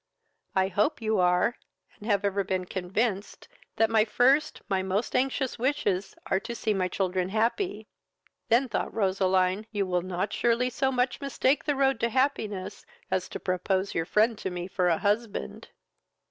[0.55, 1.57] I hope you are,
[1.99, 6.73] and ever have been convinced that my first, my most anxious wishes are to see
[6.73, 7.87] my children happy."
[8.49, 13.29] (Then, thought Roseline, you will not surely so much mistake the road to happiness as
[13.29, 15.69] to propose your friend to me for a husband.)